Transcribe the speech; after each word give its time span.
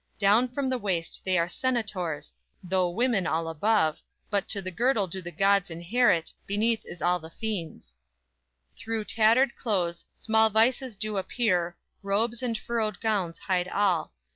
Down 0.17 0.47
from 0.47 0.67
the 0.67 0.79
waist 0.79 1.21
they 1.23 1.37
are 1.37 1.47
centaurs, 1.47 2.33
Though 2.63 2.89
women 2.89 3.27
all 3.27 3.47
above; 3.47 4.01
But 4.31 4.47
to 4.49 4.59
the 4.59 4.71
girdle 4.71 5.05
do 5.05 5.21
the 5.21 5.29
gods 5.29 5.69
inherit, 5.69 6.33
Beneath 6.47 6.83
is 6.85 7.03
all 7.03 7.19
the 7.19 7.29
fiends._ 7.29 7.93
_Through 8.75 9.05
tattered 9.05 9.55
clothes 9.55 10.07
small 10.11 10.49
vices 10.49 10.95
do 10.95 11.17
appear 11.17 11.77
Robes 12.01 12.41
and 12.41 12.57
furred 12.57 12.99
gowns 12.99 13.37
hide 13.37 13.67
all. 13.67 14.11